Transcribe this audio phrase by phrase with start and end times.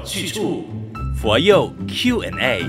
[0.00, 0.64] 有去处，
[1.14, 2.64] 佛佑 Q&A。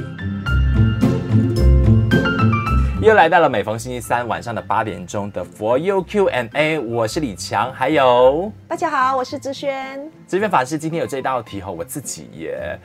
[3.01, 10.11] 又来到了每逢星期三晚上的八点钟的佛佑 Q&A，我是李强，还有大家好，我是志轩。
[10.27, 12.77] 知轩法师今天有这道题哈，我自己也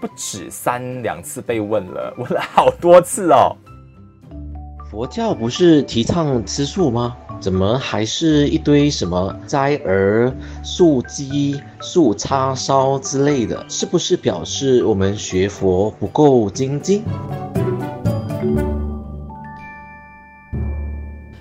[0.00, 3.54] 不止三两次被问了，问了好多次哦。
[4.90, 7.16] 佛教不是提倡吃素吗？
[7.40, 10.30] 怎么还是一堆什么斋儿、
[10.62, 13.64] 素鸡、素叉烧之类的？
[13.66, 17.02] 是不是表示我们学佛不够精进？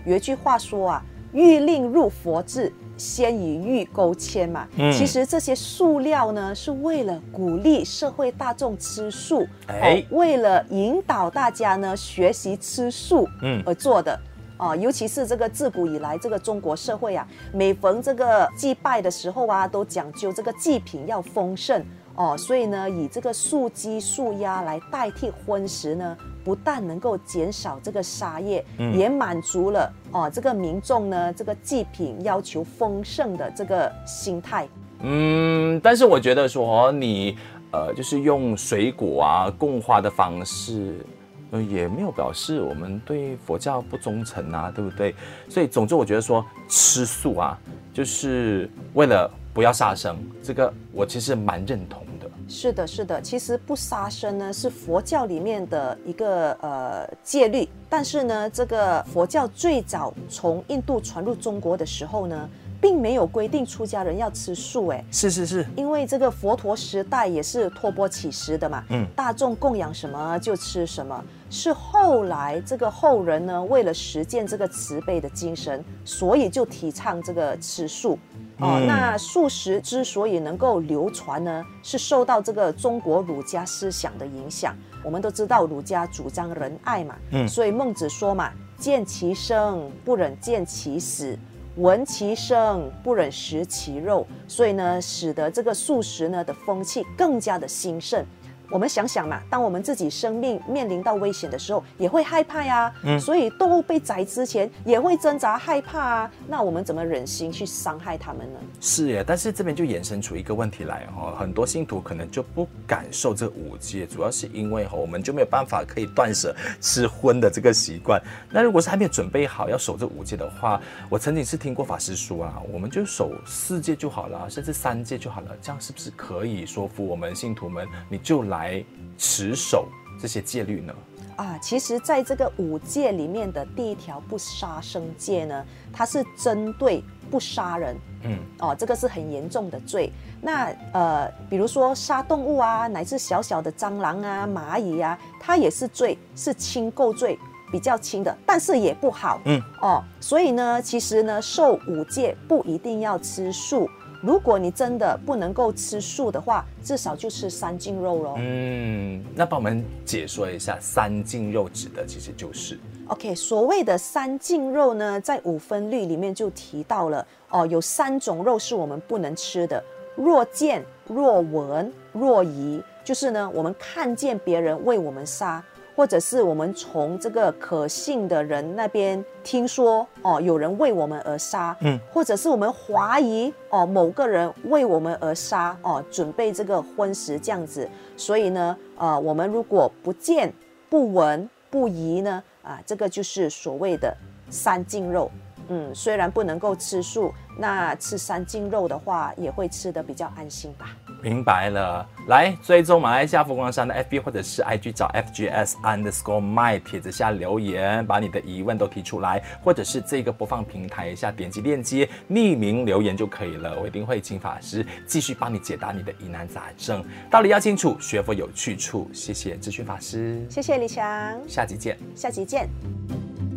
[0.05, 4.65] 有一句话说啊，欲令入佛智，先以欲勾牵嘛。
[4.77, 14.17] 嗯，其实这些塑料呢，是为了鼓励社会大众吃素，哎，为了引导大家呢学习吃素，嗯，而做的。
[14.59, 21.83] 啊，尤其是这个自古以来，这个中国社会啊，每逢这个祭拜的时候啊，都讲究这个祭品要丰盛
[22.15, 26.15] 哦，所以呢，以这个素鸡、素鸭来代替荤食呢。
[26.41, 34.67] 不但能够减少这个杀业，嗯、也满足了哦这个民众呢这个祭品要求丰盛的这个心态。
[35.01, 37.37] 嗯，但是我觉得说你
[37.71, 41.05] 呃就是用水果啊供花的方式，
[41.51, 45.15] 呃也没有表示我们对佛教不忠诚啊，对不对？
[45.49, 47.57] 所以总之我觉得说吃素啊，
[47.93, 52.29] 就是为了不要杀生，这个我其实蛮认同的。
[52.47, 62.49] 是的，是的，其实不杀生呢是佛教里面的一个呃戒律，但是呢，这个佛教最早从印度传入中国的时候呢，
[62.81, 78.17] 并没有规定出家人要吃素，哎，是是是，因为这个佛陀时代也是托钵乞食的嘛，嗯，大众供养什么就吃什么，是后来这个后人呢，为了实践这个慈悲的精神，所以就提倡这个吃素。
[78.61, 84.75] 哦，那素食之所以能够流传呢，是受到这个中国儒家思想的影响。
[85.01, 91.39] 我们都知道儒家主张仁爱嘛，嗯，所以孟子说嘛，见其生不忍见其死，
[91.77, 98.25] 闻其声不忍食其肉，所以呢，使得这个素食呢的风气更加的兴盛。
[98.71, 102.93] 我们想想嘛，当我们自己生命面临到危险的时候，也会害怕呀、啊。
[103.03, 106.31] 嗯，所以动物被宰之前也会挣扎害怕啊。
[106.47, 108.59] 那我们怎么忍心去伤害它们呢？
[108.79, 118.21] 是耶，但是这边就衍生出一个问题来哈，很多信徒可能就不感受这五戒，主要是因为哈，我们就没有办法可以断舍吃荤的这个习惯。
[118.51, 127.87] 那如果是还没有准备好要守这五戒的话，我曾经是听过法师说啊，我们就守四戒就好了，甚至三戒就好了，这样是不是可以说服我们信徒们？
[128.07, 128.58] 你就来。
[128.59, 128.83] 来
[129.17, 129.87] 持守
[130.21, 130.93] 这些戒律呢？
[131.37, 137.95] 啊，其实，在这个五戒里面的第一条不杀生戒呢，它是针对不杀人。
[138.23, 140.11] 嗯，哦，这个是很严重的罪。
[140.41, 147.39] 那呃，比如说杀动物啊，乃至小小的蟑螂啊、蚂蚁啊，它也是罪，是轻构罪，
[147.71, 149.39] 比较轻的，但是也不好。
[149.45, 153.89] 嗯，哦，所以呢，其实呢，受五戒不一定要吃素。
[154.21, 158.35] 如果你真的不能够吃素的话，至少就吃三净肉喽。
[158.37, 169.81] 嗯，那帮我们解说一下三净肉指的其实就是，OK，所谓的三净肉呢，在五分律里面就提到了哦，有三种肉是我们不能吃的：
[170.15, 175.63] 若见、若闻、若疑，就是呢，我们看见别人为我们杀。
[175.99, 190.53] 或者是我们从这个可信的人那边听说哦，有人为我们而杀，嗯，或者是我们怀疑哦，某个人为我们而杀哦，准备这个婚食这样子，所以呢，呃，我们如果不见、
[190.89, 194.15] 不闻、不疑呢，啊，这个就是所谓的
[194.49, 195.29] 三净肉。
[195.67, 200.95] 嗯，虽然不能够吃素，那吃三斤肉的话，也会吃得比较安心吧。
[201.21, 217.03] 明白了，来追踪马来西亚佛光山的 FB 或者是 IG 找 FGS underscore my 帖子下留言，把你的疑问都提出来，或者是这个播放平台下点击链接匿名留言就可以了，我一定会请法师继续帮你解答你的疑难杂症。
[217.29, 219.09] 道理要清楚，学佛有去处。
[219.11, 222.69] 谢谢智勋法师，谢谢李强，下集见，下集见。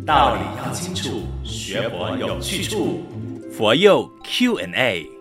[0.05, 3.03] 道理要清楚，学佛有去处，
[3.55, 5.12] 佛佑 Q&A。